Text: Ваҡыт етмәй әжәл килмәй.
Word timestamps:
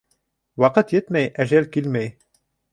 Ваҡыт 0.63 0.95
етмәй 0.95 1.29
әжәл 1.45 1.71
килмәй. 1.79 2.13